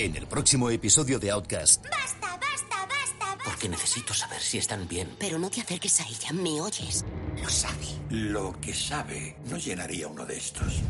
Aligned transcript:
En 0.00 0.16
el 0.16 0.26
próximo 0.26 0.70
episodio 0.70 1.18
de 1.18 1.30
Outcast. 1.30 1.84
¡Basta, 1.84 2.38
basta, 2.38 2.86
basta! 2.86 3.44
Porque 3.44 3.68
necesito 3.68 4.14
saber 4.14 4.40
si 4.40 4.56
están 4.56 4.88
bien. 4.88 5.14
Pero 5.18 5.38
no 5.38 5.50
te 5.50 5.60
acerques 5.60 6.00
a 6.00 6.08
ella, 6.08 6.32
¿me 6.32 6.58
oyes? 6.58 7.04
Lo 7.36 7.50
sabe. 7.50 7.84
Lo 8.08 8.58
que 8.62 8.72
sabe 8.72 9.36
no 9.50 9.58
llenaría 9.58 10.08
uno 10.08 10.24
de 10.24 10.38
estos. 10.38 10.80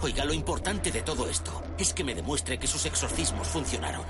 Oiga, 0.00 0.24
lo 0.24 0.32
importante 0.32 0.90
de 0.90 1.02
todo 1.02 1.28
esto 1.28 1.62
es 1.76 1.92
que 1.92 2.04
me 2.04 2.14
demuestre 2.14 2.58
que 2.58 2.66
sus 2.66 2.86
exorcismos 2.86 3.48
funcionaron. 3.48 4.06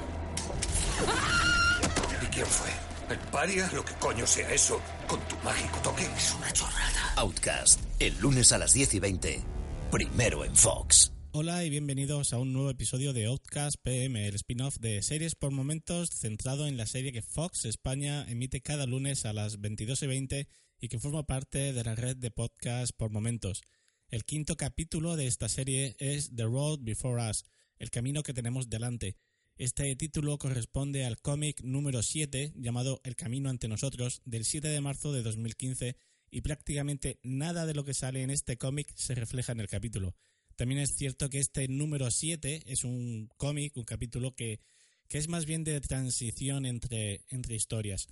¿Y 2.23 2.27
quién 2.27 2.47
fue? 2.47 2.71
¿El 3.13 3.19
paria? 3.33 3.69
Lo 3.75 3.85
que 3.85 3.95
coño 3.95 4.25
sea 4.25 4.49
eso, 4.53 4.81
con 5.09 5.19
tu 5.23 5.35
mágico 5.39 5.79
toque. 5.79 6.05
Es 6.17 6.33
una 6.35 6.53
chorrada. 6.53 7.15
Outcast. 7.17 7.81
El 7.99 8.17
lunes 8.21 8.53
a 8.53 8.59
las 8.59 8.73
10 8.73 8.95
y 8.95 9.01
20. 9.01 9.43
Primero 9.91 10.45
en 10.45 10.55
Fox. 10.55 11.13
Hola 11.35 11.65
y 11.65 11.71
bienvenidos 11.71 12.35
a 12.35 12.39
un 12.39 12.53
nuevo 12.53 12.69
episodio 12.69 13.15
de 13.15 13.25
Outcast 13.25 13.77
PM, 13.81 14.29
el 14.29 14.35
spin-off 14.35 14.77
de 14.81 15.01
series 15.01 15.35
por 15.35 15.51
momentos 15.51 16.11
centrado 16.11 16.67
en 16.67 16.77
la 16.77 16.85
serie 16.85 17.11
que 17.11 17.23
Fox 17.23 17.65
España 17.65 18.27
emite 18.29 18.61
cada 18.61 18.85
lunes 18.85 19.25
a 19.25 19.33
las 19.33 19.59
22 19.59 20.03
y 20.03 20.07
20 20.09 20.49
y 20.79 20.89
que 20.89 20.99
forma 20.99 21.23
parte 21.23 21.73
de 21.73 21.85
la 21.85 21.95
red 21.95 22.19
de 22.19 22.31
podcast 22.31 22.95
por 22.95 23.11
momentos. 23.11 23.63
El 24.11 24.27
quinto 24.27 24.59
capítulo 24.59 25.17
de 25.17 25.27
esta 25.27 25.49
serie 25.49 25.97
es 25.99 26.37
The 26.37 26.45
Road 26.45 26.81
Before 26.83 27.31
Us, 27.31 27.47
el 27.79 27.91
camino 27.91 28.23
que 28.23 28.35
tenemos 28.35 28.69
delante. 28.69 29.17
Este 29.57 29.97
título 29.97 30.37
corresponde 30.37 31.07
al 31.07 31.19
cómic 31.19 31.63
número 31.63 32.03
7 32.03 32.53
llamado 32.57 33.01
El 33.05 33.17
camino 33.17 33.49
ante 33.49 33.69
nosotros 33.69 34.21
del 34.27 34.45
7 34.45 34.69
de 34.69 34.83
marzo 34.83 35.15
de 35.15 35.23
2015 35.23 35.97
y 36.31 36.43
prácticamente 36.43 37.21
nada 37.23 37.65
de 37.65 37.73
lo 37.73 37.87
que 37.87 37.95
sale 37.95 38.23
en 38.23 38.29
este 38.29 38.59
cómic 38.59 38.93
se 38.97 39.15
refleja 39.15 39.53
en 39.53 39.61
el 39.61 39.69
capítulo. 39.69 40.15
También 40.63 40.81
es 40.81 40.95
cierto 40.95 41.29
que 41.29 41.41
este 41.41 41.67
número 41.67 42.09
7 42.09 42.63
es 42.67 42.85
un 42.85 43.29
cómic, 43.37 43.77
un 43.77 43.83
capítulo 43.83 44.37
que, 44.37 44.61
que 45.09 45.19
es 45.19 45.27
más 45.27 45.45
bien 45.45 45.65
de 45.65 45.81
transición 45.81 46.67
entre, 46.67 47.25
entre 47.31 47.57
historias. 47.57 48.07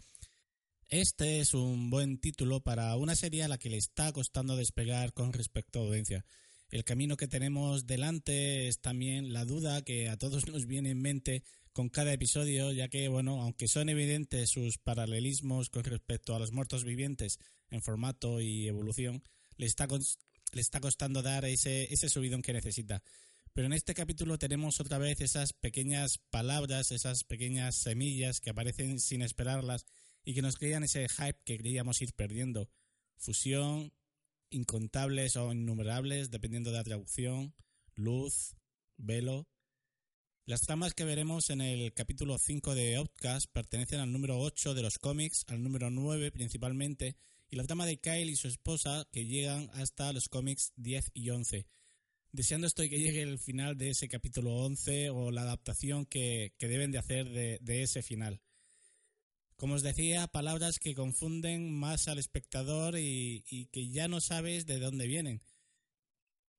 Este 0.89 1.39
es 1.39 1.55
un 1.55 1.91
buen 1.91 2.19
título 2.19 2.59
para 2.59 2.97
una 2.97 3.15
serie 3.15 3.45
a 3.45 3.48
la 3.48 3.56
que 3.56 3.71
le 3.71 3.77
está 3.77 4.12
costando 4.12 4.56
despegar 4.56 5.12
con 5.12 5.33
respecto 5.33 5.78
a 5.78 5.83
audiencia. 5.84 6.25
El 6.71 6.83
camino 6.83 7.17
que 7.17 7.28
tenemos 7.28 7.87
delante 7.87 8.67
es 8.67 8.81
también 8.81 9.33
la 9.33 9.45
duda 9.45 9.84
que 9.84 10.09
a 10.09 10.17
todos 10.17 10.48
nos 10.48 10.67
viene 10.67 10.91
en 10.91 11.01
mente 11.01 11.45
con 11.73 11.89
cada 11.89 12.12
episodio, 12.12 12.73
ya 12.73 12.89
que, 12.89 13.06
bueno, 13.06 13.43
aunque 13.43 13.69
son 13.69 13.91
evidentes 13.91 14.51
sus 14.51 14.77
paralelismos 14.77 15.71
con 15.71 15.84
respecto 15.84 16.34
a 16.34 16.41
los 16.41 16.51
muertos 16.51 16.83
vivientes 16.83 17.39
en 17.71 17.81
formato 17.81 18.41
y 18.41 18.67
evolución, 18.67 19.23
le 19.56 19.67
está, 19.67 19.87
le 20.53 20.61
está 20.61 20.81
costando 20.81 21.23
dar 21.23 21.45
ese, 21.45 21.93
ese 21.93 22.09
subidón 22.09 22.43
que 22.43 22.53
necesita. 22.53 23.03
Pero 23.53 23.67
en 23.67 23.73
este 23.73 23.95
capítulo 23.95 24.39
tenemos 24.39 24.81
otra 24.81 24.98
vez 24.98 25.20
esas 25.20 25.53
pequeñas 25.53 26.19
palabras, 26.31 26.93
esas 26.93 27.25
pequeñas 27.25 27.75
semillas 27.75 28.41
que 28.41 28.50
aparecen 28.50 29.00
sin 29.00 29.22
esperarlas 29.22 29.87
y 30.25 30.34
que 30.34 30.43
nos 30.43 30.56
crean 30.56 30.84
ese 30.84 31.09
hype 31.09 31.41
que 31.44 31.59
creíamos 31.59 32.00
ir 32.00 32.12
perdiendo. 32.15 32.71
Fusión, 33.16 33.93
incontables 34.50 35.37
o 35.37 35.53
innumerables, 35.53 36.31
dependiendo 36.31 36.71
de 36.71 36.77
la 36.77 36.84
traducción, 36.84 37.55
luz, 37.94 38.56
velo. 38.97 39.49
Las 40.47 40.62
tramas 40.62 40.94
que 40.94 41.05
veremos 41.05 41.50
en 41.50 41.61
el 41.61 41.93
capítulo 41.93 42.38
5 42.38 42.75
de 42.75 42.97
Outcast 42.97 43.50
pertenecen 43.53 44.00
al 44.00 44.12
número 44.12 44.38
8 44.38 44.75
de 44.75 44.82
los 44.82 44.99
cómics, 44.99 45.44
al 45.49 45.62
número 45.62 45.91
9 45.91 46.32
principalmente, 46.32 47.17
y 47.50 47.56
la 47.56 47.65
trama 47.65 47.84
de 47.84 47.99
Kyle 47.99 48.31
y 48.31 48.37
su 48.37 48.49
esposa 48.49 49.06
que 49.12 49.27
llegan 49.27 49.71
hasta 49.75 50.12
los 50.12 50.28
cómics 50.28 50.72
10 50.77 51.11
y 51.15 51.31
11. 51.31 51.66
Deseando 52.33 52.69
estoy 52.69 52.88
que 52.88 53.00
llegue 53.00 53.22
el 53.22 53.41
final 53.41 53.77
de 53.77 53.91
ese 53.91 54.09
capítulo 54.09 54.55
11 54.55 55.11
o 55.11 55.33
la 55.33 55.43
adaptación 55.43 56.06
que, 56.06 56.55
que 56.59 56.69
deben 56.69 56.93
de 56.93 56.99
hacer 56.99 57.28
de, 57.28 57.83
ese 57.83 58.03
final. 58.03 58.41
Como 59.56 59.75
os 59.75 59.83
decía, 59.83 60.28
palabras 60.28 60.78
que 60.78 60.94
confunden 60.94 61.72
más 61.72 62.06
al 62.06 62.19
espectador 62.19 62.97
y, 62.97 63.44
y, 63.50 63.67
que 63.67 63.88
ya 63.88 64.06
no 64.06 64.21
sabes 64.21 64.65
de 64.65 64.78
dónde 64.78 65.09
vienen. 65.09 65.43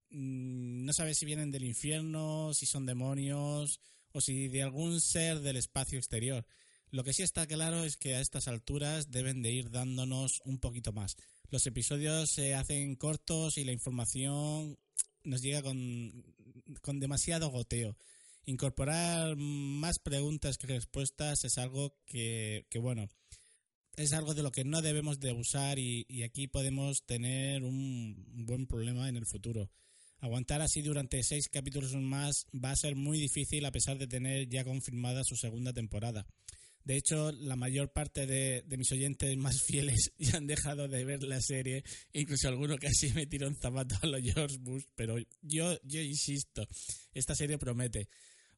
No 0.10 0.92
sabes 0.92 1.18
si 1.18 1.26
vienen 1.26 1.52
del 1.52 1.64
infierno, 1.64 2.54
si 2.54 2.66
son 2.66 2.86
demonios 2.86 3.80
o 4.12 4.20
si 4.20 4.50
de 4.50 4.62
algún 4.62 5.00
ser 5.00 5.40
del 5.40 5.56
espacio 5.56 5.98
exterior. 5.98 6.46
Lo 6.92 7.04
que 7.04 7.14
sí 7.14 7.24
está 7.24 7.48
claro 7.48 7.84
es 7.84 7.98
que 7.98 8.16
a 8.16 8.22
estas 8.22 8.48
alturas 8.48 9.12
deben 9.12 9.42
de 9.42 9.52
ir 9.52 9.72
dándonos 9.72 10.42
un 10.46 10.60
poquito 10.60 10.94
más. 10.94 11.16
Los 11.50 11.66
episodios 11.66 12.30
se 12.30 12.54
hacen 12.54 12.96
cortos 12.96 13.58
y 13.58 13.64
la 13.64 13.72
información 13.72 14.78
nos 15.24 15.42
llega 15.42 15.62
con, 15.62 16.24
con 16.82 17.00
demasiado 17.00 17.50
goteo 17.50 17.98
incorporar 18.46 19.36
más 19.36 20.00
preguntas 20.00 20.58
que 20.58 20.68
respuestas 20.68 21.46
es 21.46 21.58
algo 21.58 21.96
que, 22.06 22.66
que 22.70 22.80
bueno, 22.80 23.10
es 23.96 24.14
algo 24.14 24.34
de 24.34 24.44
lo 24.44 24.52
que 24.52 24.64
no 24.64 24.82
debemos 24.82 25.20
de 25.20 25.34
usar 25.34 25.80
y, 25.80 26.06
y, 26.08 26.24
aquí 26.24 26.48
podemos 26.48 27.06
tener 27.06 27.64
un 27.64 28.46
buen 28.46 28.66
problema 28.68 29.10
en 29.10 29.18
el 29.18 29.26
futuro. 29.26 29.70
Aguantar 30.20 30.62
así 30.62 30.82
durante 30.82 31.24
seis 31.24 31.50
capítulos 31.50 31.94
más 31.96 32.46
va 32.54 32.72
a 32.72 32.76
ser 32.76 32.96
muy 32.96 33.20
difícil 33.20 33.66
a 33.66 33.72
pesar 33.72 33.98
de 33.98 34.08
tener 34.08 34.48
ya 34.50 34.64
confirmada 34.64 35.24
su 35.24 35.36
segunda 35.36 35.74
temporada. 35.74 36.28
De 36.84 36.98
hecho, 36.98 37.32
la 37.32 37.56
mayor 37.56 37.92
parte 37.92 38.26
de, 38.26 38.64
de, 38.64 38.78
mis 38.78 38.92
oyentes 38.92 39.36
más 39.38 39.62
fieles 39.68 40.12
ya 40.18 40.38
han 40.38 40.48
dejado 40.48 40.88
de 40.88 41.06
ver 41.06 41.24
la 41.24 41.42
serie, 41.42 41.84
incluso 42.14 42.48
alguno 42.48 42.78
casi 42.78 43.12
me 43.14 43.28
tiró 43.28 43.48
un 43.48 43.56
zapato 43.56 43.96
a 44.02 44.08
los 44.08 44.22
George 44.22 44.58
Bush, 44.60 44.84
pero 44.96 45.18
yo, 45.42 45.80
yo 45.84 46.02
insisto, 46.02 46.68
esta 47.14 47.36
serie 47.36 47.58
promete. 47.58 48.10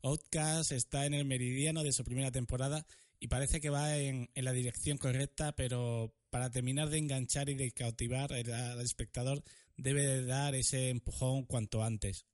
Outcast 0.01 0.73
está 0.73 1.06
en 1.06 1.13
el 1.13 1.25
meridiano 1.25 1.83
de 1.83 1.94
su 1.94 2.03
primera 2.03 2.31
temporada 2.31 2.85
y 3.19 3.28
parece 3.28 3.62
que 3.62 3.69
va 3.69 3.97
en, 3.97 4.29
en, 4.35 4.45
la 4.45 4.51
dirección 4.51 4.97
correcta, 4.97 5.56
pero 5.56 6.13
para 6.29 6.50
terminar 6.50 6.89
de 6.89 6.97
enganchar 6.97 7.47
y 7.50 7.56
de 7.56 7.72
cautivar 7.72 8.33
al 8.33 8.81
espectador 8.81 9.44
debe 9.78 10.06
de 10.06 10.25
dar 10.25 10.56
ese 10.56 10.89
empujón 10.89 11.45
cuanto 11.45 11.83
antes. 11.83 12.25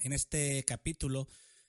En 0.00 0.12
este 0.12 0.64
capítulo 0.64 1.26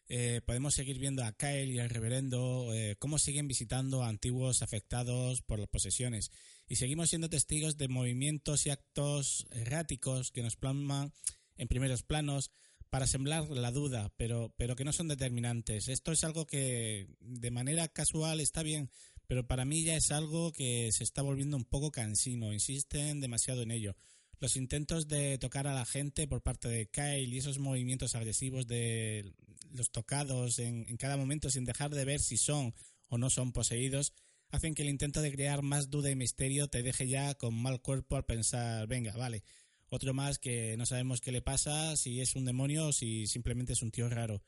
eh, 0.07 0.41
podemos 0.45 0.75
seguir 0.75 0.99
viendo 0.99 1.23
a 1.23 1.31
Kyle 1.31 1.71
y 1.71 1.79
al 1.79 1.89
reverendo 1.89 2.73
eh, 2.73 2.95
cómo 2.99 3.17
siguen 3.17 3.47
visitando 3.47 4.03
a 4.03 4.09
antiguos 4.09 4.61
afectados 4.61 5.41
por 5.41 5.59
las 5.59 5.67
posesiones 5.67 6.31
y 6.67 6.75
seguimos 6.75 7.09
siendo 7.09 7.29
testigos 7.29 7.77
de 7.77 7.88
movimientos 7.88 8.65
y 8.65 8.69
actos 8.69 9.47
erráticos 9.51 10.31
que 10.31 10.44
nos 10.44 10.55
plasman 10.55 11.11
en 11.57 11.67
primeros 11.67 12.03
planos 12.03 12.51
para 12.89 13.07
sembrar 13.07 13.49
la 13.49 13.71
duda, 13.71 14.11
pero, 14.15 14.53
pero 14.57 14.75
que 14.75 14.85
no 14.85 14.94
son 14.94 15.07
determinantes. 15.07 15.88
Esto 15.88 16.11
es 16.11 16.23
algo 16.23 16.45
que 16.45 17.07
de 17.19 17.51
manera 17.51 17.88
casual 17.88 18.39
está 18.39 18.63
bien, 18.63 18.89
pero 19.27 19.47
para 19.47 19.65
mí 19.65 19.83
ya 19.83 19.95
es 19.95 20.11
algo 20.11 20.51
que 20.51 20.89
se 20.91 21.03
está 21.03 21.21
volviendo 21.21 21.57
un 21.57 21.65
poco 21.65 21.91
cansino, 21.91 22.53
insisten 22.53 23.21
demasiado 23.21 23.63
en 23.63 23.71
ello. 23.71 23.95
Los 24.40 24.56
intentos 24.57 25.07
de 25.07 25.38
tocar 25.38 25.68
a 25.68 25.74
la 25.74 25.86
gente 25.86 26.27
por 26.27 26.42
parte 26.42 26.68
de 26.68 26.88
Kyle 26.88 27.33
y 27.33 27.38
esos 27.38 27.59
movimientos 27.59 28.15
agresivos 28.15 28.68
de 28.68 29.33
los 29.71 29.92
tocados 29.92 30.59
en, 30.59 30.86
en 30.88 30.98
cada 30.98 31.18
momento 31.18 31.50
sin 31.50 31.65
dejar 31.65 31.94
de 31.94 32.06
ver 32.06 32.19
si 32.19 32.38
son 32.38 32.74
o 33.07 33.18
no 33.18 33.30
son 33.30 33.51
poseídos 33.51 34.13
hacen 34.50 34.74
que 34.74 34.83
el 34.83 34.89
intento 34.89 35.21
de 35.21 35.31
crear 35.31 35.62
más 35.62 35.89
duda 35.89 36.09
y 36.09 36.15
misterio 36.15 36.68
te 36.68 36.83
deje 36.83 37.07
ya 37.07 37.36
con 37.36 37.54
mal 37.54 37.81
cuerpo 37.81 38.15
al 38.15 38.25
pensar, 38.25 38.88
venga, 38.88 39.15
vale, 39.15 39.44
otro 39.89 40.13
más 40.13 40.39
que 40.39 40.75
no 40.77 40.86
sabemos 40.86 41.21
qué 41.21 41.31
le 41.31 41.42
pasa, 41.42 41.95
si 41.98 42.21
es 42.21 42.36
un 42.36 42.45
demonio 42.45 42.88
o 42.88 42.94
si 42.94 43.27
simplemente 43.27 43.74
es 43.74 43.81
un 43.81 43.92
tío 43.92 44.09
raro. 44.09 44.44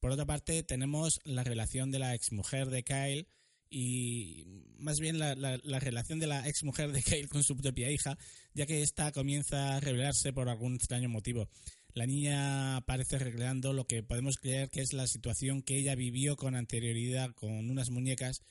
Por 0.00 0.10
otra 0.10 0.26
parte, 0.26 0.62
tenemos 0.62 1.20
la 1.24 1.44
relación 1.44 1.90
de 1.90 1.98
la 1.98 2.14
exmujer 2.14 2.68
de 2.70 2.84
Kyle 2.84 3.28
y 3.70 4.44
más 4.78 5.00
bien 5.00 5.18
la, 5.18 5.34
la, 5.34 5.58
la, 5.62 5.80
relación 5.80 6.18
de 6.18 6.26
la 6.26 6.46
exmujer 6.48 6.92
de 6.92 7.02
Kyle 7.02 7.28
con 7.28 7.42
su 7.42 7.56
propia 7.56 7.90
hija, 7.90 8.18
ya 8.54 8.66
que 8.66 8.82
ésta 8.82 9.12
comienza 9.12 9.76
a 9.76 9.80
revelarse 9.80 10.32
por 10.32 10.48
algún 10.48 10.76
extraño 10.76 11.08
motivo. 11.08 11.48
La 11.96 12.06
niña 12.06 12.76
aparece 12.76 13.18
recreando 13.18 13.72
lo 13.72 13.86
que 13.86 14.02
podemos 14.02 14.36
creer 14.36 14.68
que 14.68 14.82
es 14.82 14.92
la 14.92 15.06
situación 15.06 15.62
que 15.62 15.78
ella 15.78 15.94
vivió 15.94 16.36
con 16.36 16.54
anterioridad 16.54 17.32
con 17.32 17.70
unas 17.70 17.88
muñecas. 17.88 18.42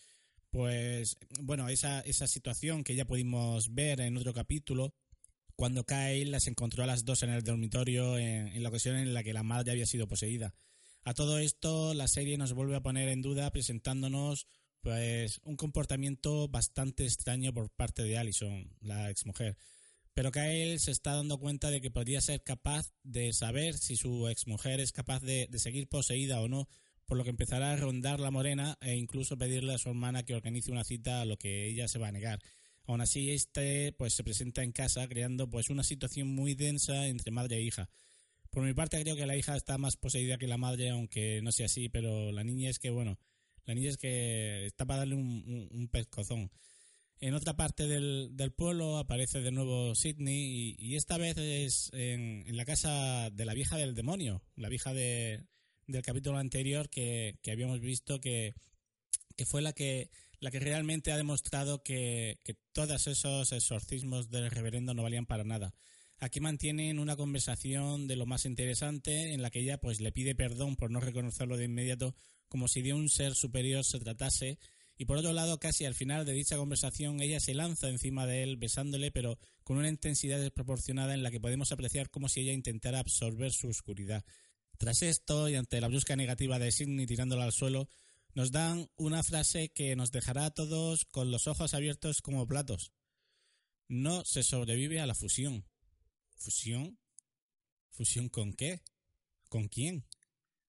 Pues 0.50 1.18
bueno, 1.42 1.70
esa, 1.70 2.00
esa 2.02 2.26
situación 2.26 2.84
que 2.84 2.96
ya 2.96 3.06
pudimos 3.06 3.74
ver 3.76 4.02
en 4.02 4.18
otro 4.18 4.34
capítulo, 4.34 4.96
cuando 5.56 5.86
Kyle 5.86 6.32
las 6.32 6.48
encontró 6.48 6.84
a 6.84 6.88
las 6.88 7.06
dos 7.06 7.22
en 7.22 7.30
el 7.30 7.44
dormitorio 7.44 8.18
en, 8.18 8.64
la 8.64 8.70
ocasión 8.70 8.96
en 8.96 9.14
la 9.14 9.24
que 9.24 9.34
la 9.34 9.44
madre 9.44 9.72
había 9.72 9.86
sido 9.86 10.08
poseída. 10.08 10.56
A 11.04 11.14
todo 11.14 11.38
esto, 11.38 11.94
la 11.94 12.08
serie 12.08 12.40
nos 12.40 12.54
vuelve 12.54 12.76
a 12.76 12.82
poner 12.82 13.10
en 13.10 13.22
duda 13.22 13.52
presentándonos 13.52 14.48
pues 14.86 15.42
un 15.46 15.56
comportamiento 15.56 16.48
bastante 16.48 17.06
extraño 17.06 17.52
por 17.52 17.72
parte 17.72 18.04
de 18.04 18.20
Allison, 18.20 18.70
la 18.82 19.10
exmujer. 19.10 19.58
Pero 20.14 20.32
Kyle 20.32 20.78
se 20.78 20.92
está 20.92 21.16
dando 21.16 21.40
cuenta 21.40 21.72
de 21.72 21.82
que 21.82 21.90
podría 21.90 22.22
ser 22.22 22.44
capaz 22.44 22.94
de 23.02 23.34
saber 23.34 23.80
si 23.80 23.96
su 23.96 24.28
exmujer 24.28 24.80
es 24.80 24.92
capaz 24.92 25.24
de, 25.24 25.48
de 25.50 25.58
seguir 25.58 25.88
poseída 25.88 26.40
o 26.40 26.48
no, 26.48 26.70
por 27.08 27.18
lo 27.18 27.24
que 27.24 27.32
empezará 27.32 27.72
a 27.72 27.78
rondar 27.78 28.20
la 28.20 28.30
morena 28.30 28.78
e 28.80 28.94
incluso 28.94 29.40
pedirle 29.40 29.74
a 29.74 29.80
su 29.80 29.90
hermana 29.90 30.22
que 30.22 30.36
organice 30.36 30.72
una 30.72 30.84
cita 30.84 31.22
a 31.22 31.26
lo 31.26 31.38
que 31.38 31.66
ella 31.66 31.88
se 31.88 31.98
va 31.98 32.10
a 32.10 32.12
negar. 32.12 32.40
Aún 32.84 33.02
así, 33.02 33.32
este 33.32 33.92
pues 33.92 34.14
se 34.14 34.24
presenta 34.24 34.62
en 34.62 34.72
casa 34.72 35.08
creando 35.08 35.50
pues 35.50 35.72
una 35.72 35.84
situación 35.84 36.28
muy 36.28 36.54
densa 36.54 37.08
entre 37.08 37.32
madre 37.32 37.56
e 37.58 37.64
hija. 37.64 37.90
Por 38.52 38.64
mi 38.64 38.76
parte 38.76 39.02
creo 39.02 39.16
que 39.16 39.26
la 39.26 39.36
hija 39.36 39.58
está 39.58 39.80
más 39.80 39.98
poseída 39.98 40.38
que 40.38 40.46
la 40.46 40.58
madre, 40.58 40.92
aunque 40.92 41.42
no 41.42 41.52
sea 41.52 41.66
así, 41.66 41.90
pero 41.90 42.32
la 42.32 42.44
niña 42.44 42.70
es 42.70 42.78
que, 42.78 42.92
bueno, 42.92 43.18
la 43.66 43.74
niña 43.74 43.90
es 43.90 43.98
que 43.98 44.66
está 44.66 44.86
para 44.86 45.00
darle 45.00 45.16
un, 45.16 45.44
un, 45.48 45.70
un 45.72 45.88
pescozón. 45.88 46.52
En 47.20 47.34
otra 47.34 47.56
parte 47.56 47.88
del, 47.88 48.30
del, 48.34 48.52
pueblo 48.52 48.98
aparece 48.98 49.40
de 49.42 49.52
nuevo 49.52 49.96
Sidney 49.96 50.76
y, 50.78 50.96
esta 50.96 51.18
vez 51.18 51.38
es 51.38 51.90
en, 51.94 52.44
en, 52.46 52.58
la 52.58 52.66
casa 52.66 53.30
de 53.32 53.46
la 53.46 53.54
vieja 53.54 53.78
del 53.78 53.96
demonio, 53.96 54.44
la 54.56 54.68
vieja 54.68 54.94
de, 54.94 55.46
del 55.88 56.02
capítulo 56.02 56.38
anterior 56.38 56.90
que, 56.90 57.40
que 57.42 57.52
habíamos 57.52 57.80
visto 57.80 58.20
que, 58.20 58.54
que, 59.38 59.46
fue 59.46 59.62
la 59.62 59.72
que, 59.72 60.10
la 60.40 60.52
que 60.52 60.60
realmente 60.60 61.14
ha 61.14 61.18
demostrado 61.18 61.84
que, 61.84 62.40
que 62.44 62.58
todos 62.74 63.08
esos 63.08 63.52
exorcismos 63.54 64.30
del 64.30 64.52
reverendo 64.52 64.94
no 64.94 65.04
valían 65.04 65.26
para 65.26 65.46
nada. 65.46 65.74
Aquí 66.18 66.40
mantienen 66.40 67.00
una 67.00 67.16
conversación 67.16 68.08
de 68.08 68.18
lo 68.18 68.26
más 68.26 68.46
interesante 68.46 69.34
en 69.34 69.42
la 69.42 69.52
que 69.52 69.60
ella 69.60 69.80
pues 69.80 70.00
le 70.00 70.12
pide 70.12 70.36
perdón 70.36 70.76
por 70.76 70.92
no 70.92 71.00
reconocerlo 71.00 71.58
de 71.58 71.66
inmediato 71.66 72.14
como 72.48 72.68
si 72.68 72.82
de 72.82 72.94
un 72.94 73.10
ser 73.10 73.36
superior 73.36 73.84
se 73.84 74.00
tratase 74.00 74.60
y 74.98 75.06
por 75.06 75.18
otro 75.18 75.34
lado, 75.34 75.60
casi 75.60 75.86
al 75.86 75.94
final 75.94 76.26
de 76.26 76.34
dicha 76.34 76.56
conversación, 76.56 77.22
ella 77.22 77.40
se 77.40 77.54
lanza 77.54 77.90
encima 77.90 78.26
de 78.26 78.44
él 78.44 78.56
besándole, 78.56 79.12
pero 79.12 79.38
con 79.64 79.78
una 79.78 79.90
intensidad 79.90 80.40
desproporcionada 80.40 81.14
en 81.14 81.22
la 81.22 81.32
que 81.32 81.42
podemos 81.42 81.72
apreciar 81.72 82.10
como 82.10 82.30
si 82.30 82.42
ella 82.42 82.54
intentara 82.54 83.00
absorber 83.00 83.52
su 83.52 83.68
oscuridad. 83.68 84.24
Tras 84.78 85.02
esto, 85.02 85.50
y 85.50 85.56
ante 85.56 85.82
la 85.82 85.90
brusca 85.90 86.16
negativa 86.16 86.60
de 86.60 86.72
Sidney 86.72 87.06
tirándola 87.06 87.44
al 87.44 87.52
suelo, 87.52 87.90
nos 88.34 88.52
dan 88.52 88.90
una 88.96 89.24
frase 89.24 89.70
que 89.70 89.96
nos 89.96 90.12
dejará 90.12 90.46
a 90.46 90.54
todos 90.54 91.06
con 91.06 91.30
los 91.30 91.48
ojos 91.48 91.74
abiertos 91.74 92.22
como 92.22 92.48
platos. 92.48 92.92
No 93.88 94.24
se 94.24 94.44
sobrevive 94.44 95.02
a 95.02 95.06
la 95.06 95.16
fusión. 95.16 95.66
¿Fusión? 96.38 96.98
¿Fusión 97.92 98.30
con 98.30 98.54
qué? 98.54 98.82
¿Con 99.50 99.68
quién? 99.68 100.06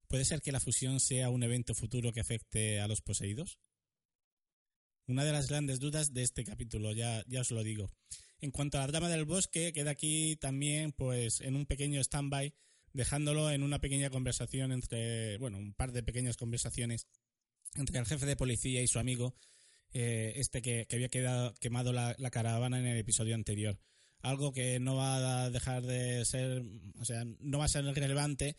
¿Puede 0.08 0.24
ser 0.24 0.40
que 0.40 0.52
la 0.52 0.60
fusión 0.60 1.00
sea 1.00 1.30
un 1.30 1.42
evento 1.42 1.74
futuro 1.74 2.12
que 2.12 2.20
afecte 2.20 2.80
a 2.80 2.86
los 2.86 3.00
poseídos? 3.00 3.58
Una 5.08 5.24
de 5.24 5.32
las 5.32 5.48
grandes 5.48 5.80
dudas 5.80 6.12
de 6.12 6.22
este 6.22 6.44
capítulo, 6.44 6.92
ya, 6.92 7.24
os 7.40 7.50
lo 7.50 7.62
digo. 7.62 7.90
En 8.40 8.50
cuanto 8.50 8.78
a 8.78 8.82
la 8.82 8.88
trama 8.88 9.08
del 9.08 9.24
bosque, 9.24 9.72
queda 9.72 9.92
aquí 9.92 10.36
también 10.36 10.92
pues 10.92 11.40
en 11.40 11.56
un 11.56 11.66
pequeño 11.66 12.00
stand-by, 12.00 12.54
dejándolo 12.92 13.50
en 13.50 13.62
una 13.62 13.80
pequeña 13.80 14.10
conversación 14.10 14.72
entre, 14.72 15.38
bueno, 15.38 15.58
un 15.58 15.74
par 15.74 15.92
de 15.92 16.02
pequeñas 16.02 16.36
conversaciones 16.36 17.06
entre 17.74 17.98
el 17.98 18.06
jefe 18.06 18.26
de 18.26 18.36
policía 18.36 18.82
y 18.82 18.86
su 18.86 18.98
amigo, 18.98 19.36
eh, 19.92 20.34
este 20.36 20.62
que, 20.62 20.86
había 20.90 21.08
quedado, 21.08 21.54
quemado 21.54 21.92
la 21.92 22.30
caravana 22.30 22.78
en 22.78 22.86
el 22.86 22.98
episodio 22.98 23.34
anterior. 23.34 23.78
Algo 24.20 24.52
que 24.52 24.80
no 24.80 24.96
va 24.96 25.44
a 25.44 25.50
dejar 25.50 25.82
de 25.82 26.24
ser, 26.24 26.62
o 27.00 27.04
sea, 27.04 27.24
no 27.38 27.58
va 27.58 27.66
a 27.66 27.68
ser 27.68 27.84
relevante, 27.84 28.56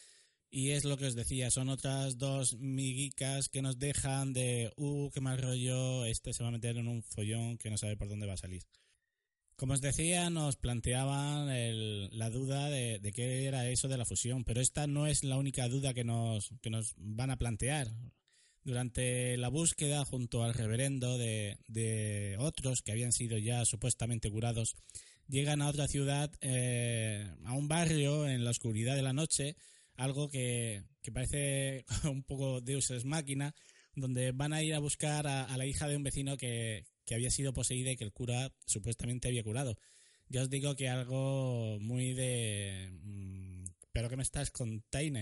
y 0.49 0.71
es 0.71 0.85
lo 0.85 0.97
que 0.97 1.05
os 1.05 1.15
decía, 1.15 1.51
son 1.51 1.69
otras 1.69 2.17
dos 2.17 2.57
miguicas 2.57 3.49
que 3.49 3.61
nos 3.61 3.79
dejan 3.79 4.33
de, 4.33 4.71
uh, 4.77 5.09
qué 5.11 5.21
mal 5.21 5.37
rollo, 5.37 6.05
este 6.05 6.33
se 6.33 6.43
va 6.43 6.49
a 6.49 6.53
meter 6.53 6.77
en 6.77 6.87
un 6.87 7.03
follón 7.03 7.57
que 7.57 7.69
no 7.69 7.77
sabe 7.77 7.97
por 7.97 8.07
dónde 8.07 8.27
va 8.27 8.33
a 8.33 8.37
salir. 8.37 8.63
Como 9.57 9.73
os 9.73 9.81
decía, 9.81 10.29
nos 10.29 10.55
planteaban 10.55 11.49
el, 11.49 12.15
la 12.17 12.29
duda 12.29 12.69
de, 12.69 12.99
de, 12.99 13.11
qué 13.11 13.45
era 13.45 13.67
eso 13.67 13.87
de 13.87 13.97
la 13.97 14.05
fusión, 14.05 14.43
pero 14.43 14.61
esta 14.61 14.85
no 14.85 15.07
es 15.07 15.23
la 15.23 15.37
única 15.37 15.67
duda 15.67 15.95
que 15.95 16.03
nos, 16.03 16.53
que 16.61 16.69
nos 16.69 16.93
van 16.97 17.31
a 17.31 17.37
plantear. 17.37 17.91
Durante 18.63 19.35
la 19.37 19.47
búsqueda 19.47 20.05
junto 20.05 20.43
al 20.43 20.53
reverendo 20.53 21.17
de, 21.17 21.57
de 21.67 22.35
otros 22.37 22.81
que 22.81 22.91
habían 22.91 23.13
sido 23.13 23.37
ya 23.37 23.65
supuestamente 23.65 24.29
curados, 24.29 24.75
llegan 25.27 25.61
a 25.61 25.69
otra 25.69 25.87
ciudad, 25.87 26.31
eh, 26.41 27.25
a 27.45 27.53
un 27.53 27.67
barrio 27.67 28.27
en 28.27 28.43
la 28.43 28.51
oscuridad 28.51 28.95
de 28.95 29.01
la 29.01 29.13
noche, 29.13 29.55
algo 29.97 30.29
que, 30.29 30.83
que, 31.01 31.11
parece 31.11 31.85
un 32.09 32.23
poco 32.23 32.61
Deus 32.61 32.89
es 32.91 33.03
máquina, 33.03 33.53
donde 33.95 34.31
van 34.31 34.53
a 34.53 34.63
ir 34.63 34.73
a 34.73 34.79
buscar 34.79 35.27
a, 35.27 35.43
a 35.43 35.57
la 35.57 35.65
hija 35.65 35.87
de 35.87 35.97
un 35.97 36.03
vecino 36.03 36.37
que, 36.37 36.85
que, 37.05 37.15
había 37.15 37.31
sido 37.31 37.53
poseída 37.53 37.91
y 37.91 37.97
que 37.97 38.03
el 38.03 38.13
cura 38.13 38.53
supuestamente 38.65 39.27
había 39.27 39.43
curado. 39.43 39.77
Ya 40.29 40.41
os 40.41 40.49
digo 40.49 40.75
que 40.75 40.89
algo 40.89 41.79
muy 41.79 42.13
de... 42.13 42.89
Mmm, 43.03 43.65
pero 43.91 44.09
que 44.09 44.17
me 44.17 44.23
estás 44.23 44.51
contando. 44.51 45.21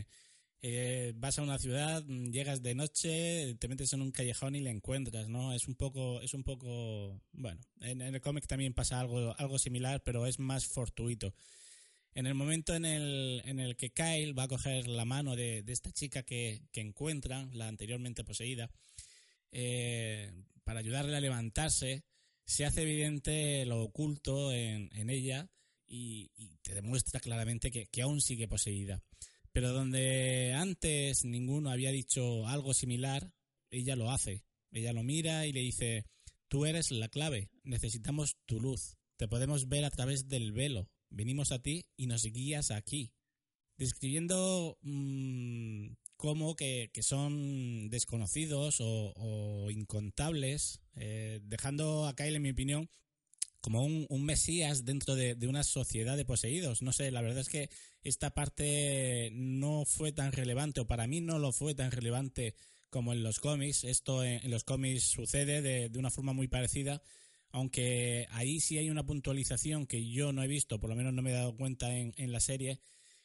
Eh, 0.61 1.13
vas 1.15 1.37
a 1.37 1.43
una 1.43 1.59
ciudad, 1.59 2.03
llegas 2.05 2.63
de 2.63 2.73
noche, 2.73 3.55
te 3.59 3.67
metes 3.67 3.93
en 3.93 4.01
un 4.01 4.11
callejón 4.11 4.55
y 4.55 4.61
le 4.61 4.71
encuentras, 4.71 5.29
¿no? 5.29 5.53
Es 5.53 5.67
un 5.67 5.75
poco, 5.75 6.19
es 6.21 6.33
un 6.33 6.43
poco, 6.43 7.21
bueno, 7.33 7.61
en, 7.81 8.01
en 8.01 8.15
el 8.15 8.21
cómic 8.21 8.47
también 8.47 8.73
pasa 8.73 8.99
algo, 8.99 9.35
algo 9.37 9.59
similar, 9.59 10.01
pero 10.03 10.25
es 10.25 10.39
más 10.39 10.65
fortuito. 10.65 11.35
En 12.15 12.27
el 12.27 12.33
momento 12.33 12.73
en 12.73 12.85
el, 12.85 13.41
en 13.45 13.59
el 13.59 13.75
que 13.75 13.91
Kyle 13.91 14.31
va 14.31 14.43
a 14.43 14.47
coger 14.47 14.87
la 14.87 15.03
mano 15.03 15.35
de, 15.35 15.63
de 15.63 15.73
esta 15.73 15.91
chica 15.91 16.23
que, 16.23 16.61
que, 16.71 16.79
encuentra, 16.79 17.45
la 17.51 17.67
anteriormente 17.67 18.23
poseída, 18.23 18.71
eh, 19.51 20.31
para 20.63 20.79
ayudarle 20.79 21.17
a 21.17 21.19
levantarse, 21.19 22.05
se 22.45 22.63
hace 22.63 22.83
evidente 22.83 23.65
lo 23.65 23.81
oculto 23.81 24.53
en, 24.53 24.89
en 24.93 25.09
ella 25.09 25.49
y, 25.85 26.31
y, 26.37 26.55
te 26.61 26.73
demuestra 26.73 27.19
claramente 27.19 27.69
que, 27.69 27.87
que, 27.87 28.01
aún 28.01 28.21
sigue 28.21 28.47
poseída. 28.47 29.03
Pero 29.51 29.73
donde 29.73 30.53
antes 30.55 31.25
ninguno 31.25 31.69
había 31.69 31.91
dicho 31.91 32.47
algo 32.47 32.73
similar, 32.73 33.33
ella 33.69 33.97
lo 33.97 34.09
hace. 34.09 34.45
Ella 34.71 34.93
lo 34.93 35.03
mira 35.03 35.45
y 35.47 35.51
le 35.51 35.59
dice, 35.59 36.05
tú 36.47 36.65
eres 36.65 36.91
la 36.91 37.09
clave, 37.09 37.49
necesitamos 37.63 38.37
tu 38.45 38.61
luz, 38.61 38.95
te 39.17 39.27
podemos 39.27 39.67
ver 39.67 39.83
a 39.83 39.91
través 39.91 40.29
del 40.29 40.53
velo, 40.53 40.89
venimos 41.15 41.51
a 41.51 41.61
ti 41.61 41.85
y 41.97 42.07
nos 42.07 42.23
guías 42.23 42.69
aquí. 42.71 43.11
Describiendo 43.77 44.77
mmm, 44.83 45.87
cómo 46.17 46.55
que, 46.55 46.91
que, 46.93 47.03
son 47.03 47.89
desconocidos 47.89 48.77
o, 48.79 49.69
incontables, 49.71 50.81
eh, 50.95 51.39
dejando 51.43 52.07
a 52.07 52.15
Kyle, 52.15 52.35
en 52.35 52.41
mi 52.41 52.51
opinión, 52.51 52.89
como 53.59 53.83
un, 53.83 54.05
un 54.09 54.23
mesías 54.23 54.85
dentro 54.85 55.15
de, 55.15 55.35
de, 55.35 55.47
una 55.47 55.63
sociedad 55.63 56.15
de 56.15 56.25
poseídos. 56.25 56.81
No 56.81 56.93
sé, 56.93 57.11
la 57.11 57.21
verdad 57.21 57.39
es 57.39 57.49
que 57.49 57.69
esta 58.03 58.33
parte 58.33 59.31
no 59.33 59.85
fue 59.85 60.11
tan 60.11 60.31
relevante, 60.31 60.81
o 60.81 60.87
para 60.87 61.07
mí 61.07 61.21
no 61.21 61.39
lo 61.39 61.51
fue 61.51 61.73
tan 61.73 61.91
relevante 61.91 62.55
como 62.89 63.11
en 63.11 63.23
los 63.23 63.39
cómics. 63.39 63.83
Esto 63.83 64.23
en, 64.23 64.43
en 64.43 64.51
los 64.51 64.63
cómics 64.63 65.03
sucede 65.03 65.61
de, 65.61 65.89
de 65.89 65.99
una 65.99 66.11
forma 66.11 66.33
muy 66.33 66.47
parecida 66.47 67.01
aunque 67.55 68.27
ahí 68.31 68.59
sí 68.59 68.77
hay 68.77 68.89
una 68.89 69.05
puntualización 69.05 69.87
que 69.87 70.05
yo 70.09 70.33
no 70.33 70.43
he 70.43 70.47
visto, 70.47 70.77
por 70.77 70.89
lo 70.89 70.95
menos 70.97 71.13
no 71.13 71.21
me 71.21 71.31
he 71.31 71.35
dado 71.35 71.55
cuenta 71.55 71.95
en, 71.95 72.13
en, 72.17 72.33
la 72.33 72.41
serie, 72.41 72.81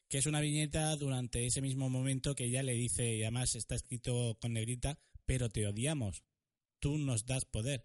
que 0.09 0.19
es 0.19 0.27
una 0.27 0.41
viñeta 0.41 0.95
durante 0.95 1.47
ese 1.47 1.61
mismo 1.61 1.91
momento 1.91 2.37
que 2.37 2.45
ella 2.45 2.63
le 2.63 2.75
dice, 2.75 3.17
y 3.17 3.23
además 3.23 3.57
está 3.57 3.75
escrito 3.75 4.39
con 4.41 4.53
negrita, 4.53 5.01
pero 5.27 5.49
te 5.49 5.67
odiamos, 5.67 6.23
tú 6.79 6.97
nos 6.97 7.27
das 7.27 7.45
poder. 7.45 7.85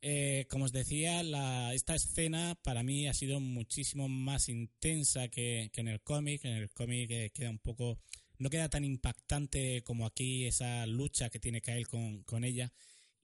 Eh, 0.00 0.46
como 0.48 0.64
os 0.64 0.72
decía, 0.72 1.22
la, 1.22 1.74
esta 1.74 1.94
escena 1.94 2.58
para 2.62 2.82
mí 2.82 3.06
ha 3.06 3.12
sido 3.12 3.38
muchísimo 3.38 4.08
más 4.08 4.48
intensa 4.48 5.28
que, 5.28 5.68
que 5.74 5.82
en 5.82 5.88
el 5.88 6.00
cómic. 6.00 6.42
En 6.46 6.52
el 6.52 6.70
cómic 6.70 7.10
eh, 7.10 7.30
queda 7.34 7.50
un 7.50 7.58
poco. 7.58 7.98
No 8.38 8.48
queda 8.48 8.70
tan 8.70 8.84
impactante 8.84 9.82
como 9.82 10.06
aquí 10.06 10.46
esa 10.46 10.86
lucha 10.86 11.28
que 11.28 11.38
tiene 11.38 11.60
Kyle 11.60 11.86
con, 11.86 12.22
con 12.22 12.44
ella 12.44 12.72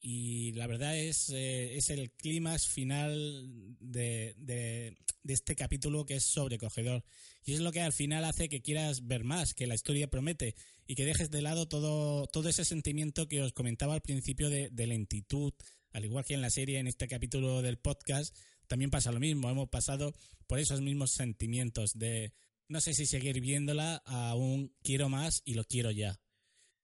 y 0.01 0.53
la 0.53 0.67
verdad 0.67 0.97
es, 0.97 1.31
eh, 1.31 1.77
es 1.77 1.91
el 1.91 2.11
clímax 2.13 2.69
final 2.69 3.77
de, 3.81 4.35
de, 4.39 4.97
de, 5.23 5.33
este 5.33 5.57
capítulo 5.57 6.07
que 6.07 6.17
es 6.17 6.25
sobrecogedor. 6.25 7.05
Y 7.45 7.55
es 7.55 7.61
lo 7.61 7.73
que 7.73 7.81
al 7.81 7.93
final 7.93 8.25
hace 8.25 8.49
que 8.49 8.63
quieras 8.63 9.07
ver 9.07 9.25
más, 9.25 9.55
que 9.55 9.67
la 9.67 9.75
historia 9.75 10.09
promete 10.09 10.55
y 10.87 10.95
que 10.95 11.05
dejes 11.05 11.31
de 11.31 11.43
lado 11.43 11.67
todo, 11.67 12.27
todo 12.27 12.49
ese 12.49 12.65
sentimiento 12.65 13.29
que 13.29 13.43
os 13.43 13.53
comentaba 13.53 13.95
al 13.95 14.03
principio 14.03 14.51
de, 14.51 14.69
de 14.71 14.87
lentitud, 14.87 15.53
al 15.93 16.05
igual 16.05 16.25
que 16.25 16.35
en 16.35 16.43
la 16.43 16.51
serie, 16.51 16.79
en 16.79 16.87
este 16.87 17.09
capítulo 17.09 17.63
del 17.63 17.79
podcast, 17.79 18.37
también 18.67 18.91
pasa 18.91 19.13
lo 19.13 19.21
mismo. 19.21 19.51
Hemos 19.51 19.69
pasado 19.69 20.15
por 20.47 20.59
esos 20.59 20.81
mismos 20.81 21.13
sentimientos 21.13 21.93
de 21.95 22.33
no 22.69 22.81
sé 22.81 22.95
si 22.95 23.07
seguir 23.07 23.41
viéndola, 23.41 24.03
aún 24.05 24.75
quiero 24.83 25.09
más 25.09 25.43
y 25.45 25.55
lo 25.55 25.65
quiero 25.65 25.91
ya. 25.91 26.19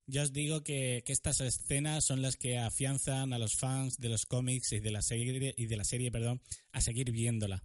Ya 0.07 0.23
os 0.23 0.33
digo 0.33 0.63
que, 0.63 1.03
estas 1.07 1.41
escenas 1.41 2.05
son 2.05 2.23
las 2.23 2.37
que 2.37 2.59
afianzan 2.59 3.33
a 3.33 3.39
los 3.39 3.57
fans 3.57 3.99
de 3.99 4.09
los 4.09 4.27
cómics 4.27 4.73
y 4.73 4.81
de 4.81 4.91
la 4.91 5.03
serie, 5.03 5.55
y 5.57 5.67
de 5.67 5.77
la 5.77 5.85
serie 5.85 6.11
perdón, 6.11 6.43
a 6.73 6.81
seguir 6.81 7.11
viéndola. 7.13 7.63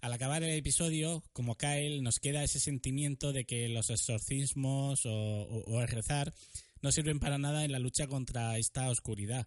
Al 0.00 0.12
acabar 0.12 0.42
el 0.42 0.50
episodio, 0.50 1.22
como 1.32 1.56
Kyle, 1.56 2.02
nos 2.02 2.20
queda 2.20 2.44
ese 2.44 2.60
sentimiento 2.60 3.32
de 3.32 3.44
que 3.44 3.68
los 3.68 3.90
exorcismos 3.90 5.06
o, 5.06 5.12
o, 5.12 5.64
o 5.64 5.80
el 5.80 5.88
rezar 5.88 6.34
no 6.82 6.92
sirven 6.92 7.20
para 7.20 7.38
nada 7.38 7.64
en 7.64 7.72
la 7.72 7.78
lucha 7.78 8.06
contra 8.06 8.58
esta 8.58 8.90
oscuridad. 8.90 9.46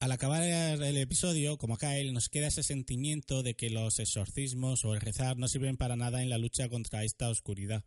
Al 0.00 0.12
acabar 0.12 0.42
el 0.42 0.96
episodio, 0.98 1.56
como 1.56 1.78
Kyle, 1.78 2.12
nos 2.12 2.28
queda 2.28 2.48
ese 2.48 2.62
sentimiento 2.62 3.42
de 3.42 3.54
que 3.54 3.70
los 3.70 3.98
exorcismos 4.00 4.84
o 4.84 4.94
el 4.94 5.00
rezar 5.00 5.38
no 5.38 5.48
sirven 5.48 5.76
para 5.76 5.96
nada 5.96 6.22
en 6.22 6.28
la 6.28 6.36
lucha 6.36 6.68
contra 6.68 7.04
esta 7.04 7.30
oscuridad. 7.30 7.84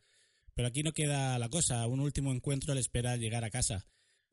Pero 0.57 0.69
aquí 0.69 0.81
no 0.81 0.91
queda 0.91 1.37
la 1.37 1.49
cosa. 1.49 1.85
Un 1.85 1.99
último 1.99 2.31
encuentro 2.31 2.73
le 2.73 2.79
espera 2.79 3.15
llegar 3.15 3.43
a 3.43 3.51
casa. 3.51 3.85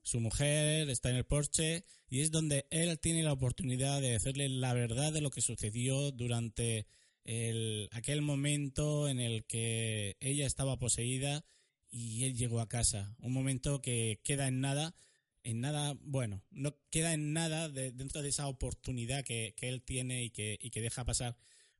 Su 0.03 0.21
mujer 0.21 0.89
está 0.89 1.11
en 1.11 1.17
el 1.17 1.27
porche 1.27 1.85
y 2.09 2.23
es 2.23 2.31
donde 2.31 2.67
él 2.71 2.99
tiene 2.99 3.23
la 3.23 3.35
oportunidad 3.35 4.01
de 4.01 4.13
decirle 4.13 4.49
la 4.49 4.73
verdad 4.73 5.13
de 5.13 5.21
lo 5.21 5.29
que 5.31 5.43
sucedió 5.43 6.13
durante 6.13 6.87
el, 7.25 7.91
aquel 7.93 8.23
momento 8.23 9.07
en 9.07 9.21
el 9.21 9.45
que 9.45 10.17
ella 10.21 10.47
estaba 10.47 10.79
poseída 10.79 11.45
y 11.91 12.25
él 12.25 12.35
llegó 12.35 12.61
a 12.61 12.71
casa. 12.71 13.15
Un 13.19 13.35
momento 13.35 13.83
que 13.83 14.23
queda 14.25 14.49
en 14.49 14.63
nada, 14.63 14.95
en 15.43 15.61
nada, 15.61 15.95
bueno, 16.01 16.43
no 16.51 16.75
queda 16.89 17.13
en 17.13 17.35
nada 17.35 17.69
de- 17.69 17.93
dentro 17.93 18.23
de 18.23 18.31
esa 18.31 18.49
oportunidad 18.49 19.25
que, 19.25 19.55
él 19.61 19.83
tiene 19.83 20.25
y 20.25 20.31
que 20.31 20.81
deja 20.81 21.05
pasar, 21.05 21.37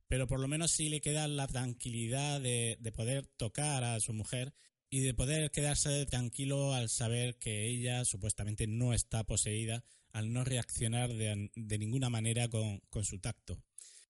pero 0.07 0.27
por 0.27 0.39
lo 0.39 0.47
menos 0.47 0.71
sí 0.71 0.89
le 0.89 1.01
queda 1.01 1.27
la 1.27 1.47
tranquilidad 1.47 2.41
de, 2.41 2.77
de 2.79 2.91
poder 2.91 3.25
tocar 3.25 3.83
a 3.83 3.99
su 3.99 4.13
mujer 4.13 4.53
y 4.89 4.99
de 4.99 5.13
poder 5.13 5.51
quedarse 5.51 6.05
tranquilo 6.05 6.73
al 6.73 6.89
saber 6.89 7.37
que 7.37 7.67
ella 7.67 8.05
supuestamente 8.05 8.67
no 8.67 8.93
está 8.93 9.23
poseída, 9.23 9.83
al 10.11 10.31
no 10.31 10.43
reaccionar 10.43 11.13
de, 11.13 11.51
de 11.55 11.77
ninguna 11.77 12.09
manera 12.09 12.47
con, 12.47 12.79
con 12.89 13.03
su 13.03 13.19
tacto. 13.19 13.61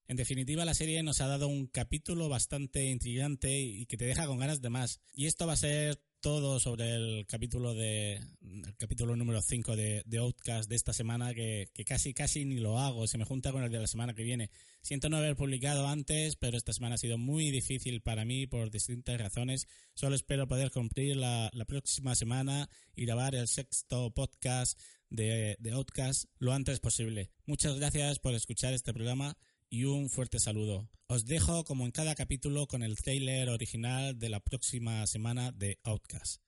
En 0.08 0.18
definitiva, 0.18 0.66
la 0.66 0.76
serie 0.76 1.02
nos 1.02 1.22
ha 1.22 1.28
dado 1.28 1.48
un 1.48 1.66
capítulo 1.66 2.30
bastante 2.30 2.86
intrigante 2.86 3.60
y 3.60 3.88
que 3.88 3.98
te 3.98 4.06
deja 4.06 4.28
con 4.28 4.38
ganas 4.38 4.62
de 4.62 4.70
más. 4.70 5.02
Y 5.16 5.26
esto 5.26 5.48
va 5.48 5.54
a 5.54 5.58
ser 5.58 6.00
todo 6.26 6.60
sobre 6.60 6.96
el 6.96 7.28
capítulo 7.28 7.76
de 7.76 8.14
el 8.16 8.76
capítulo 8.78 9.16
número 9.16 9.44
5 9.44 9.76
de, 9.76 10.02
de 10.08 10.18
Outcast 10.18 10.68
de 10.68 10.76
esta 10.76 10.92
semana 10.92 11.36
que, 11.36 11.70
que 11.72 11.86
casi 11.86 12.16
casi 12.16 12.46
ni 12.46 12.56
lo 12.56 12.80
hago, 12.80 13.06
se 13.06 13.20
me 13.20 13.26
junta 13.26 13.52
con 13.52 13.62
el 13.62 13.72
de 13.72 13.78
la 13.78 13.86
semana 13.86 14.16
que 14.16 14.24
viene. 14.24 14.50
Siento 14.82 15.08
no 15.08 15.18
haber 15.18 15.36
publicado 15.36 15.88
antes, 15.88 16.36
pero 16.36 16.58
esta 16.58 16.74
semana 16.74 16.96
ha 16.96 16.98
sido 16.98 17.20
muy 17.20 17.52
difícil 17.52 18.02
para 18.02 18.26
mí 18.26 18.48
por 18.48 18.72
distintas 18.72 19.22
razones. 19.22 19.68
Solo 19.94 20.16
espero 20.16 20.48
poder 20.48 20.72
cumplir 20.72 21.16
la, 21.16 21.52
la 21.54 21.66
próxima 21.66 22.16
semana 22.16 22.72
y 22.96 23.06
grabar 23.06 23.36
el 23.36 23.48
sexto 23.48 24.10
podcast 24.10 24.80
de, 25.12 25.58
de 25.60 25.72
Outcast 25.74 26.26
lo 26.40 26.54
antes 26.54 26.80
posible. 26.80 27.30
Muchas 27.46 27.76
gracias 27.76 28.18
por 28.18 28.34
escuchar 28.34 28.74
este 28.74 28.96
programa 28.96 29.38
y 29.70 29.86
un 29.86 30.10
fuerte 30.10 30.40
saludo. 30.40 30.90
Os 31.08 31.26
dejo 31.26 31.64
como 31.64 31.86
en 31.86 31.92
cada 31.92 32.16
capítulo 32.16 32.68
con 32.68 32.82
el 32.82 32.96
trailer 32.96 33.50
original 33.50 34.18
de 34.18 34.30
la 34.30 34.40
próxima 34.40 35.06
semana 35.08 35.52
de 35.52 35.80
Outcast. 35.84 36.42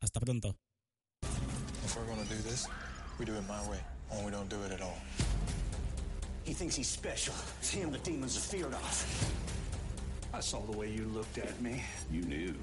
Hasta 0.00 0.20
pronto. 0.20 0.56
If 1.84 1.96
we're 1.96 2.06
gonna 2.06 2.24
do 2.24 2.36
this, 2.48 2.66
we 3.18 3.24
do 3.24 3.34
it 3.34 3.42
my 3.48 3.60
way, 3.68 3.80
or 4.10 4.24
we 4.24 4.30
don't 4.30 4.48
do 4.48 4.62
it 4.64 4.72
at 4.72 4.80
all. 4.80 4.98
He 6.44 6.52
thinks 6.54 6.76
he's 6.76 6.88
special. 6.88 7.34
It's 7.60 7.70
him 7.70 7.90
the 7.90 7.98
demons 7.98 8.34
have 8.34 8.44
feared 8.44 8.74
off. 8.74 9.04
I 10.32 10.40
saw 10.40 10.60
the 10.60 10.76
way 10.76 10.90
you 10.90 11.06
looked 11.06 11.38
at 11.38 11.60
me. 11.60 11.82
You 12.10 12.22
knew. 12.22 12.54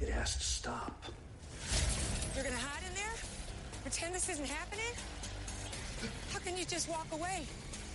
It 0.00 0.08
has 0.08 0.36
to 0.36 0.42
stop. 0.42 1.04
You're 2.34 2.44
gonna 2.44 2.56
hide 2.56 2.82
in 2.88 2.94
there? 2.94 3.14
Pretend 3.82 4.14
this 4.14 4.28
isn't 4.28 4.48
happening? 4.48 4.92
How 6.32 6.40
can 6.40 6.56
you 6.56 6.64
just 6.64 6.88
walk 6.88 7.06
away? 7.12 7.46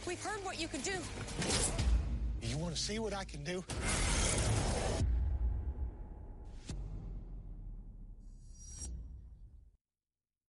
We've 0.10 0.24
heard 0.24 0.44
what 0.44 0.60
you 0.60 0.68
can 0.68 0.82
do. 0.82 0.94
You 2.42 2.58
wanna 2.58 2.76
see 2.76 2.98
what 2.98 3.14
I 3.14 3.26
can 3.26 3.44
do? 3.44 3.64